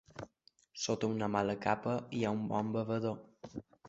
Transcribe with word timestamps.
Sota 0.83 1.09
una 1.15 1.27
mala 1.33 1.55
capa 1.65 1.93
hi 2.17 2.21
ha 2.23 2.31
un 2.39 2.41
bon 2.53 2.73
bevedor. 2.77 3.21